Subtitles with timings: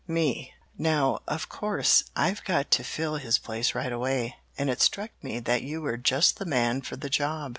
[0.07, 5.11] "Me Now, of course, I've got to fill his place right away, and it struck
[5.21, 7.49] me that you were just the man for the job.